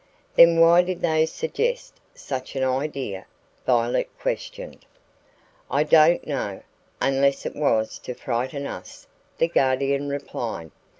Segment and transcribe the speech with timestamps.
[0.33, 3.27] "Then why did they suggest such an idea?"
[3.67, 4.83] Violet questioned.
[5.69, 6.63] "I don't know,
[6.99, 9.05] unless it was to frighten us,"
[9.37, 10.71] the Guardian replied.